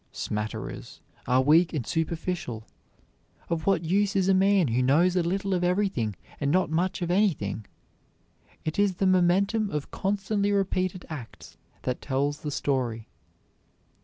[0.11, 2.63] "Smatterers" are weak and superficial.
[3.51, 7.03] Of what use is a man who knows a little of everything and not much
[7.03, 7.67] of anything?
[8.65, 13.09] It is the momentum of constantly repeated acts that tells the story.